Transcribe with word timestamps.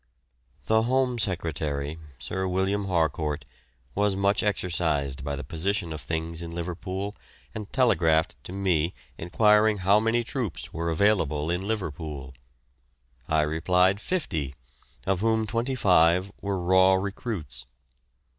The 0.65 0.81
Home 0.81 1.19
Secretary, 1.19 1.99
Sir 2.17 2.47
William 2.47 2.85
Harcourt, 2.87 3.45
was 3.93 4.15
much 4.15 4.41
exercised 4.41 5.23
by 5.23 5.35
the 5.35 5.43
position 5.43 5.93
of 5.93 6.01
things 6.01 6.41
in 6.41 6.49
Liverpool, 6.55 7.15
and 7.53 7.71
telegraphed 7.71 8.33
to 8.45 8.51
me 8.51 8.95
enquiring 9.19 9.77
how 9.85 9.99
many 9.99 10.23
troops 10.23 10.73
were 10.73 10.89
available 10.89 11.51
in 11.51 11.67
Liverpool. 11.67 12.33
I 13.29 13.41
replied 13.43 14.01
fifty, 14.01 14.55
of 15.05 15.19
whom 15.19 15.45
twenty 15.45 15.75
five 15.75 16.31
were 16.41 16.57
raw 16.57 16.95
recruits. 16.95 17.67